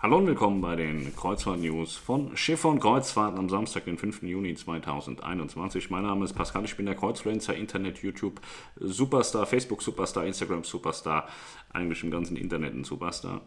[0.00, 4.22] Hallo und willkommen bei den Kreuzfahrt-News von Schiff und Kreuzfahrt am Samstag, den 5.
[4.22, 5.90] Juni 2021.
[5.90, 8.40] Mein Name ist Pascal, ich bin der Kreuzfluencer, Internet, YouTube,
[8.76, 11.28] Superstar, Facebook Superstar, Instagram Superstar,
[11.72, 13.40] eigentlich im ganzen Internet ein Superstar.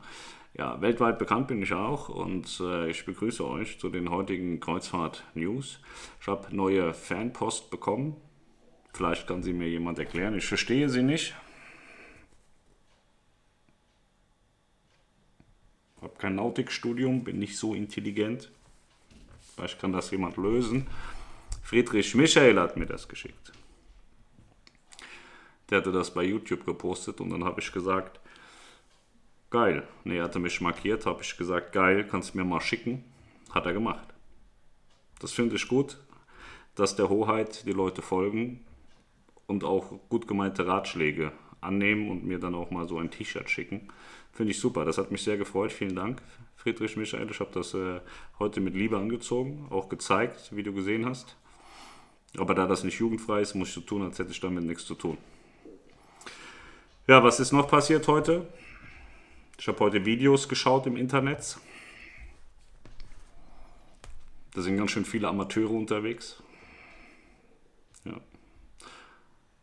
[0.54, 5.80] Ja, weltweit bekannt bin ich auch und äh, ich begrüße euch zu den heutigen Kreuzfahrt-News.
[6.20, 8.18] Ich habe neue Fanpost bekommen.
[8.92, 10.36] Vielleicht kann sie mir jemand erklären.
[10.36, 11.34] Ich verstehe sie nicht.
[16.02, 18.52] Habe kein Nautikstudium, bin nicht so intelligent.
[19.56, 20.88] Vielleicht kann das jemand lösen.
[21.64, 23.52] Friedrich Michael hat mir das geschickt.
[25.70, 28.20] Der hatte das bei YouTube gepostet und dann habe ich gesagt,
[29.50, 29.88] geil.
[30.04, 33.04] Ne, er hatte mich markiert, habe ich gesagt, geil, kannst du mir mal schicken.
[33.52, 34.08] Hat er gemacht.
[35.20, 35.98] Das finde ich gut,
[36.76, 38.66] dass der Hoheit die Leute folgen
[39.46, 41.32] und auch gut gemeinte Ratschläge
[41.62, 43.88] annehmen und mir dann auch mal so ein T-Shirt schicken.
[44.34, 44.86] Finde ich super.
[44.86, 45.72] Das hat mich sehr gefreut.
[45.72, 46.22] Vielen Dank,
[46.56, 47.30] Friedrich Michael.
[47.30, 48.02] Ich habe das äh,
[48.40, 51.36] heute mit Liebe angezogen, auch gezeigt, wie du gesehen hast.
[52.38, 54.86] Aber da das nicht jugendfrei ist, muss ich so tun, als hätte ich damit nichts
[54.86, 55.18] zu tun.
[57.08, 58.48] Ja, was ist noch passiert heute?
[59.60, 61.58] Ich habe heute Videos geschaut im Internet.
[64.54, 66.42] Da sind ganz schön viele Amateure unterwegs.
[68.06, 68.20] Ja.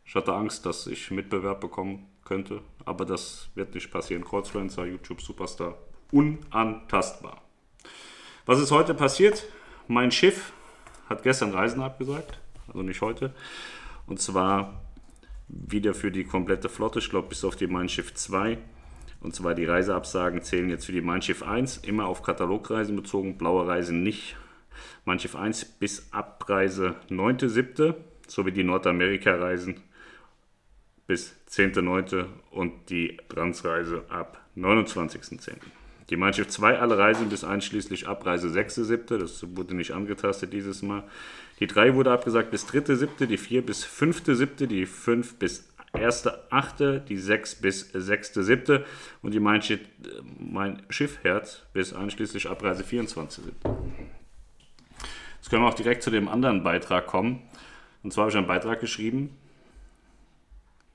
[0.09, 4.25] Ich hatte Angst, dass ich Mitbewerb bekommen könnte, aber das wird nicht passieren.
[4.25, 5.77] Kreuzfluencer, YouTube Superstar,
[6.11, 7.43] unantastbar.
[8.47, 9.45] Was ist heute passiert?
[9.87, 10.51] Mein Schiff
[11.07, 13.35] hat gestern Reisen abgesagt, also nicht heute.
[14.07, 14.81] Und zwar
[15.47, 18.57] wieder für die komplette Flotte, ich glaube bis auf die Mein Schiff 2.
[19.21, 23.37] Und zwar die Reiseabsagen zählen jetzt für die Mein Schiff 1 immer auf Katalogreisen bezogen,
[23.37, 24.37] blaue Reisen nicht.
[25.05, 27.93] Mein Schiff 1 bis Abreise 9.7.
[28.25, 29.83] sowie die Nordamerika-Reisen
[31.09, 32.27] bis 10.9.
[32.51, 35.53] und die Transreise ab 29.10.
[36.11, 39.17] Die Mein Schiff 2 alle Reisen bis einschließlich Abreise 6.7.
[39.17, 41.03] Das wurde nicht angetastet dieses Mal.
[41.59, 47.17] Die 3 wurde abgesagt bis 3.7., die 4 bis 5.7., die 5 bis 1.8., die
[47.17, 48.83] 6 bis 6.7.
[49.23, 49.81] und die Mein Schiff,
[50.37, 53.49] mein Schiffherz bis einschließlich Abreise 24.7.
[55.37, 57.41] Jetzt können wir auch direkt zu dem anderen Beitrag kommen.
[58.03, 59.35] Und zwar habe ich einen Beitrag geschrieben,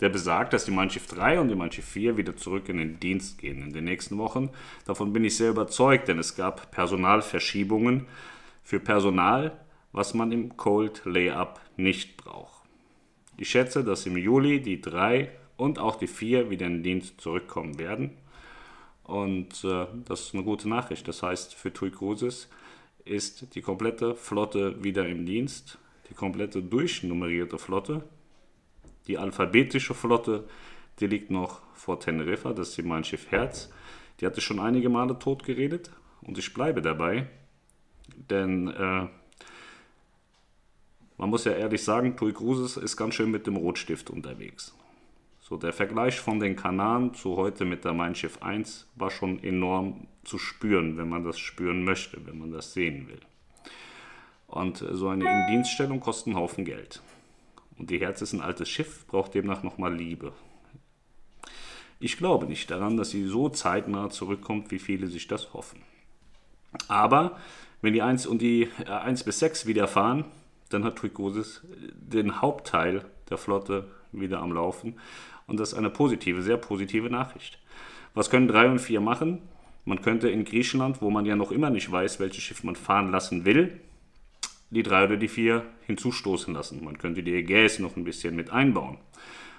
[0.04, 3.38] der besagt, dass die Mannschaft 3 und die Mannschaft 4 wieder zurück in den Dienst
[3.38, 4.50] gehen in den nächsten Wochen.
[4.84, 8.04] Davon bin ich sehr überzeugt, denn es gab Personalverschiebungen
[8.62, 9.58] für Personal,
[9.92, 12.68] was man im Cold Layup nicht braucht.
[13.38, 17.18] Ich schätze, dass im Juli die 3 und auch die 4 wieder in den Dienst
[17.18, 18.10] zurückkommen werden.
[19.04, 21.08] Und äh, das ist eine gute Nachricht.
[21.08, 22.50] Das heißt, für TUI Cruises
[23.06, 25.78] ist die komplette Flotte wieder im Dienst,
[26.10, 28.04] die komplette durchnummerierte Flotte
[29.06, 30.48] die alphabetische Flotte,
[31.00, 33.70] die liegt noch vor Teneriffa, das ist mein Schiff Herz.
[34.20, 35.90] Die hatte schon einige Male tot geredet
[36.22, 37.26] und ich bleibe dabei,
[38.30, 39.06] denn äh,
[41.16, 44.74] man muss ja ehrlich sagen, Tui Cruises ist ganz schön mit dem Rotstift unterwegs.
[45.40, 49.42] So, der Vergleich von den Kanaren zu heute mit der Mein Schiff 1 war schon
[49.42, 53.20] enorm zu spüren, wenn man das spüren möchte, wenn man das sehen will.
[54.46, 57.02] Und so eine Indienststellung kostet einen Haufen Geld.
[57.78, 60.32] Und die Herz ist ein altes Schiff, braucht demnach nochmal Liebe.
[62.00, 65.80] Ich glaube nicht daran, dass sie so zeitnah zurückkommt, wie viele sich das hoffen.
[66.88, 67.38] Aber
[67.80, 70.24] wenn die 1 und die 1 äh, bis 6 wieder fahren,
[70.70, 74.94] dann hat Tricosis den Hauptteil der Flotte wieder am Laufen.
[75.46, 77.58] Und das ist eine positive, sehr positive Nachricht.
[78.14, 79.42] Was können 3 und 4 machen?
[79.84, 83.10] Man könnte in Griechenland, wo man ja noch immer nicht weiß, welches Schiff man fahren
[83.10, 83.78] lassen will,
[84.74, 86.84] die 3 oder die 4 hinzustoßen lassen.
[86.84, 88.98] Man könnte die Ägäis noch ein bisschen mit einbauen.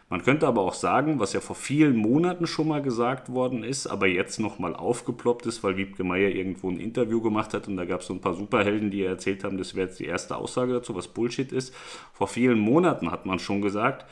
[0.08, 3.88] Man könnte aber auch sagen, was ja vor vielen Monaten schon mal gesagt worden ist,
[3.88, 7.86] aber jetzt nochmal aufgeploppt ist, weil Wiebke Meier irgendwo ein Interview gemacht hat und da
[7.86, 10.74] gab es so ein paar Superhelden, die erzählt haben, das wäre jetzt die erste Aussage
[10.74, 11.74] dazu, was Bullshit ist.
[12.14, 14.06] Vor vielen Monaten hat man schon gesagt,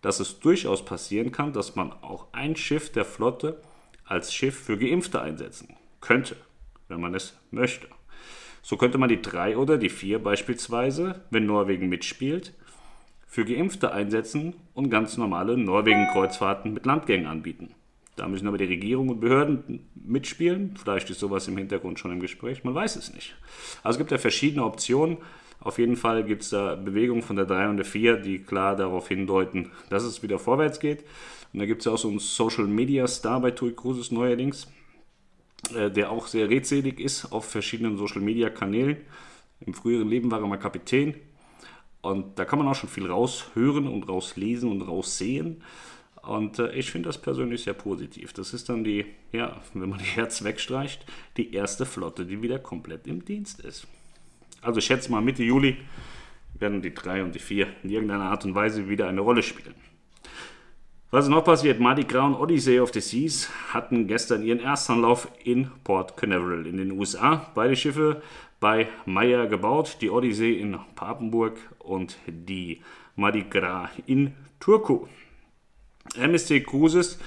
[0.00, 3.60] dass es durchaus passieren kann, dass man auch ein Schiff der Flotte
[4.04, 6.36] als Schiff für Geimpfte einsetzen könnte,
[6.86, 7.88] wenn man es möchte.
[8.62, 12.54] So könnte man die 3 oder die 4 beispielsweise, wenn Norwegen mitspielt,
[13.26, 17.74] für Geimpfte einsetzen und ganz normale Norwegen-Kreuzfahrten mit Landgängen anbieten.
[18.16, 20.76] Da müssen aber die Regierung und Behörden mitspielen.
[20.76, 23.34] Vielleicht ist sowas im Hintergrund schon im Gespräch, man weiß es nicht.
[23.82, 25.16] Also es gibt ja verschiedene Optionen.
[25.60, 28.76] Auf jeden Fall gibt es da Bewegungen von der 3 und der 4, die klar
[28.76, 31.04] darauf hindeuten, dass es wieder vorwärts geht.
[31.52, 34.70] Und da gibt es ja auch so einen Social Media Star bei TUI Cruises neuerdings,
[35.74, 38.98] äh, der auch sehr redselig ist auf verschiedenen Social-Media-Kanälen.
[39.60, 41.14] Im früheren Leben war er mal Kapitän
[42.00, 45.62] und da kann man auch schon viel raushören und rauslesen und raussehen.
[46.22, 48.32] Und äh, ich finde das persönlich sehr positiv.
[48.32, 51.04] Das ist dann die, ja, wenn man die Herz wegstreicht,
[51.36, 53.86] die erste Flotte, die wieder komplett im Dienst ist.
[54.60, 55.76] Also ich schätze mal Mitte Juli
[56.54, 59.74] werden die 3 und die 4 in irgendeiner Art und Weise wieder eine Rolle spielen.
[61.14, 61.78] Was ist noch passiert?
[61.78, 66.78] Mardi Gras und Odyssey of the Seas hatten gestern ihren Erstanlauf in Port Canaveral in
[66.78, 67.50] den USA.
[67.54, 68.22] Beide Schiffe
[68.60, 72.80] bei Meyer gebaut, die Odyssey in Papenburg und die
[73.14, 75.06] Mardi Gras in Turku.
[76.16, 77.18] MSC Cruises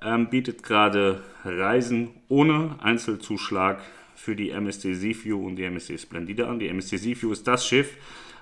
[0.00, 3.82] ähm, bietet gerade Reisen ohne Einzelzuschlag
[4.14, 6.60] für die MSC Seaview und die MSC Splendide an.
[6.60, 7.94] Die MSC Seaview ist das Schiff,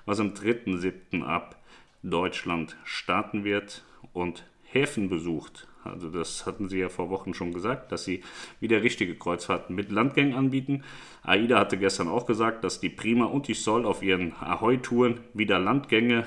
[0.05, 1.23] was am 3.7.
[1.23, 1.61] ab
[2.03, 5.67] Deutschland starten wird und Häfen besucht.
[5.83, 8.21] Also das hatten sie ja vor Wochen schon gesagt, dass sie
[8.59, 10.83] wieder richtige Kreuzfahrten mit Landgängen anbieten.
[11.23, 15.59] AIDA hatte gestern auch gesagt, dass die Prima und die Sol auf ihren Ahoi-Touren wieder
[15.59, 16.25] Landgänge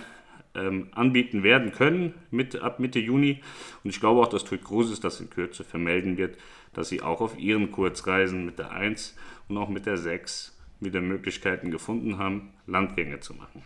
[0.54, 3.40] ähm, anbieten werden können mit, ab Mitte Juni.
[3.84, 6.36] Und ich glaube auch, dass TUI Cruises das in Kürze vermelden wird,
[6.72, 9.16] dass sie auch auf ihren Kurzreisen mit der 1
[9.48, 13.62] und auch mit der 6 wieder Möglichkeiten gefunden haben, Landgänge zu machen.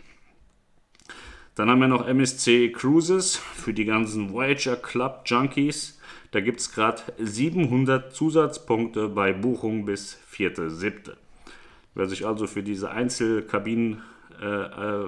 [1.54, 6.00] Dann haben wir noch MSC Cruises für die ganzen Voyager Club Junkies.
[6.32, 11.12] Da gibt es gerade 700 Zusatzpunkte bei Buchung bis 4.7.
[11.94, 14.02] Wer sich also für diese Einzelkabinen
[14.42, 15.06] äh, äh,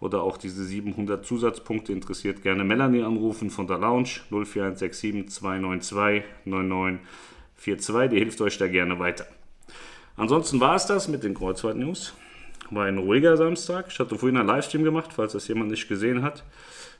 [0.00, 8.10] oder auch diese 700 Zusatzpunkte interessiert, gerne Melanie anrufen von der Lounge 04167 292 9942.
[8.10, 9.26] Die hilft euch da gerne weiter.
[10.16, 12.14] Ansonsten war es das mit den Kreuzfahrt-News
[12.74, 13.86] war ein ruhiger Samstag.
[13.88, 16.42] Ich hatte vorhin einen Livestream gemacht, falls das jemand nicht gesehen hat.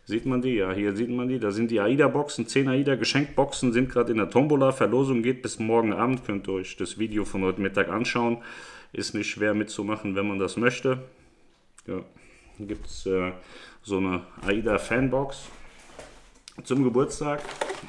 [0.05, 0.57] Sieht man die?
[0.57, 1.39] Ja, hier sieht man die.
[1.39, 4.73] Da sind die AIDA-Boxen, 10 AIDA-Geschenkboxen sind gerade in der Tombola.
[4.73, 6.25] Verlosung geht bis morgen Abend.
[6.25, 8.39] Könnt ihr euch das Video von heute Mittag anschauen.
[8.93, 10.99] Ist nicht schwer mitzumachen, wenn man das möchte.
[11.87, 12.01] Ja,
[12.59, 13.33] gibt es äh,
[13.83, 15.49] so eine AIDA-Fanbox
[16.65, 17.41] zum Geburtstag.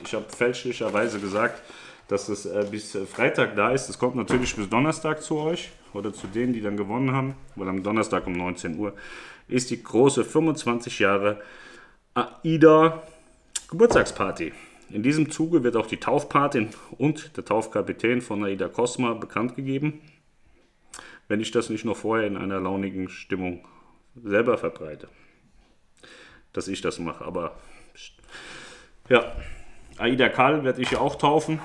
[0.06, 1.62] Ich habe fälschlicherweise gesagt,
[2.07, 3.88] dass es äh, bis äh, Freitag da ist.
[3.88, 7.69] Das kommt natürlich bis Donnerstag zu euch oder zu denen, die dann gewonnen haben, weil
[7.69, 8.94] am Donnerstag um 19 Uhr
[9.47, 11.41] ist die große 25 Jahre
[12.13, 13.03] AIDA
[13.69, 14.53] Geburtstagsparty.
[14.89, 20.01] In diesem Zuge wird auch die Taufpatin und der Taufkapitän von AIDA Cosma bekannt gegeben,
[21.27, 23.65] wenn ich das nicht noch vorher in einer launigen Stimmung
[24.15, 25.07] selber verbreite.
[26.51, 27.57] Dass ich das mache, aber
[29.09, 29.33] ja,
[29.97, 31.59] Aida Karl werde ich ja auch taufen.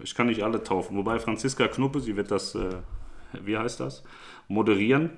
[0.00, 0.96] Ich kann nicht alle taufen.
[0.96, 2.76] Wobei Franziska Knuppe, sie wird das, äh,
[3.42, 4.02] wie heißt das,
[4.48, 5.10] moderieren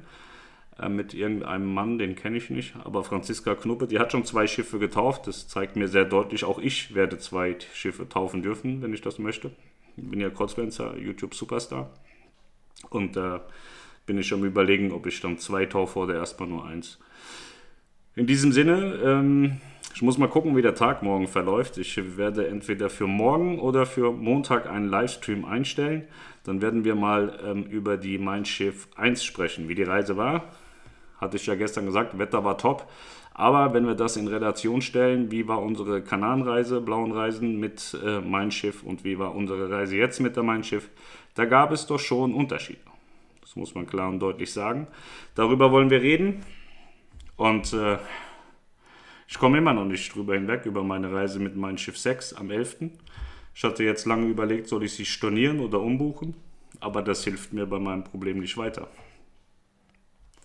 [0.79, 2.75] äh, mit irgendeinem Mann, den kenne ich nicht.
[2.85, 5.27] Aber Franziska Knuppe, die hat schon zwei Schiffe getauft.
[5.27, 9.19] Das zeigt mir sehr deutlich, auch ich werde zwei Schiffe taufen dürfen, wenn ich das
[9.19, 9.51] möchte.
[9.97, 11.91] Ich bin ja Kurzfenster, YouTube-Superstar.
[12.91, 13.41] Und da äh,
[14.07, 16.99] bin ich schon überlegen, ob ich dann zwei taufe oder erstmal nur eins.
[18.15, 19.61] In diesem Sinne, ähm,
[19.97, 21.79] ich muss mal gucken, wie der Tag morgen verläuft.
[21.79, 26.05] Ich werde entweder für morgen oder für Montag einen Livestream einstellen.
[26.45, 30.53] Dann werden wir mal ähm, über die Mein Schiff 1 sprechen, wie die Reise war.
[31.19, 32.87] Hatte ich ja gestern gesagt, Wetter war top.
[33.33, 38.21] Aber wenn wir das in Relation stellen, wie war unsere Kananreise, blauen Reisen mit äh,
[38.21, 40.91] Mein Schiff und wie war unsere Reise jetzt mit der Mein Schiff,
[41.37, 42.81] da gab es doch schon Unterschiede.
[43.41, 44.89] Das muss man klar und deutlich sagen.
[45.35, 46.43] Darüber wollen wir reden.
[47.39, 47.97] Und äh,
[49.29, 52.51] ich komme immer noch nicht drüber hinweg, über meine Reise mit meinem Schiff 6 am
[52.51, 52.77] 11.
[53.55, 56.35] Ich hatte jetzt lange überlegt, soll ich sie stornieren oder umbuchen,
[56.81, 58.89] aber das hilft mir bei meinem Problem nicht weiter.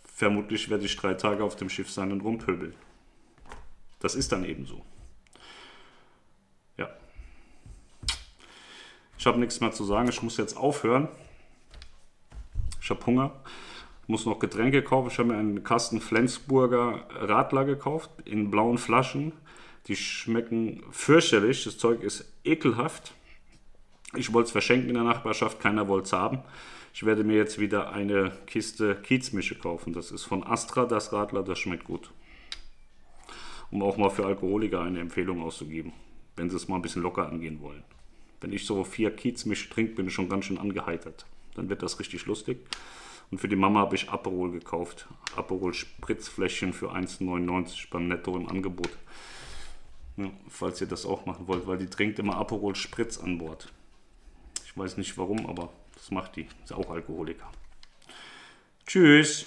[0.05, 2.73] Vermutlich werde ich drei Tage auf dem Schiff sein und rumpöbeln.
[3.99, 4.83] Das ist dann eben so.
[6.77, 6.89] Ja.
[9.17, 11.07] Ich habe nichts mehr zu sagen, ich muss jetzt aufhören.
[12.81, 13.31] Ich habe Hunger
[14.07, 15.09] muss noch Getränke kaufen.
[15.11, 19.33] Ich habe mir einen Kasten Flensburger Radler gekauft in blauen Flaschen.
[19.87, 21.63] Die schmecken fürchterlich.
[21.63, 23.13] Das Zeug ist ekelhaft.
[24.15, 26.39] Ich wollte es verschenken in der Nachbarschaft, keiner wollte es haben.
[26.93, 29.93] Ich werde mir jetzt wieder eine Kiste Kiezmische kaufen.
[29.93, 32.11] Das ist von Astra, das Radler, das schmeckt gut.
[33.69, 35.93] Um auch mal für Alkoholiker eine Empfehlung auszugeben,
[36.35, 37.83] wenn sie es mal ein bisschen locker angehen wollen.
[38.41, 41.25] Wenn ich so vier Kiezmische trinke, bin ich schon ganz schön angeheitert.
[41.55, 42.57] Dann wird das richtig lustig.
[43.31, 45.07] Und für die Mama habe ich Aperol gekauft.
[45.35, 48.91] Aperol Spritzfläschchen für 1,99 beim Netto im Angebot.
[50.17, 53.71] Ja, falls ihr das auch machen wollt, weil die trinkt immer Aperol Spritz an Bord.
[54.65, 56.47] Ich weiß nicht warum, aber das macht die.
[56.63, 57.49] Ist auch Alkoholiker.
[58.85, 59.45] Tschüss.